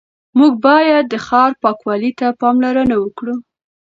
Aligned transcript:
موږ 0.37 0.53
باید 0.65 1.03
د 1.09 1.15
ښار 1.25 1.51
پاکوالي 1.63 2.11
ته 2.19 2.27
پاملرنه 2.41 2.95
وکړو 2.99 3.35